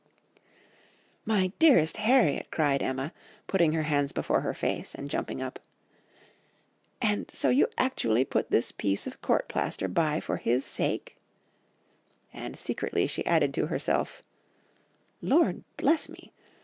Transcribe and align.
"'My 1.25 1.51
dearest 1.59 1.97
Harriet!' 1.97 2.49
cried 2.49 2.81
Emma, 2.81 3.13
putting 3.45 3.73
her 3.73 3.83
hands 3.83 4.11
before 4.11 4.41
her 4.41 4.55
face, 4.55 4.95
and 4.95 5.11
jumping 5.11 5.43
up,... 5.43 5.59
'And 6.99 7.29
so 7.29 7.49
you 7.49 7.67
actually 7.77 8.25
put 8.25 8.49
this 8.49 8.71
piece 8.71 9.05
of 9.05 9.21
court 9.21 9.47
plaister 9.47 9.87
by 9.87 10.19
for 10.19 10.37
his 10.37 10.65
sake,'... 10.65 11.19
and 12.33 12.57
secretly 12.57 13.05
she 13.05 13.23
added 13.27 13.53
to 13.53 13.67
herself, 13.67 14.23
'Lord 15.21 15.63
bless 15.77 16.09
me! 16.09 16.31